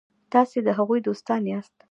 [0.31, 1.73] تاسي د هغوی دوستان یاست.